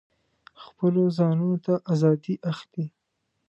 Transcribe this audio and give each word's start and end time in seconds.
خپلو 0.63 1.01
ځانونو 1.17 1.57
ته 1.65 1.73
آزادي 1.91 2.35
اخلي. 2.51 2.85